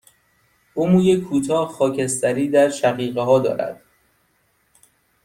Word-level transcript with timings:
او 0.73 0.87
موی 0.87 1.21
کوتاه، 1.21 1.69
خاکستری 1.69 2.49
در 2.49 2.69
شقیقه 2.69 3.21
ها 3.21 3.39
دارد. 3.39 3.81